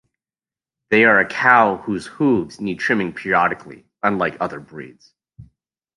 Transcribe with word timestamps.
They 0.89 1.03
are 1.05 1.19
a 1.19 1.27
cow 1.27 1.77
whose 1.77 2.07
hooves 2.07 2.59
need 2.59 2.79
trimming 2.79 3.13
periodically, 3.13 3.85
unlike 4.01 4.35
other 4.39 4.59
breeds. 4.59 5.13